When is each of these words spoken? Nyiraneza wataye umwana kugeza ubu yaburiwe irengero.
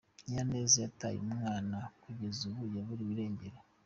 Nyiraneza 0.25 0.77
wataye 0.83 1.17
umwana 1.27 1.77
kugeza 2.03 2.41
ubu 2.49 2.63
yaburiwe 2.75 3.11
irengero. 3.15 3.59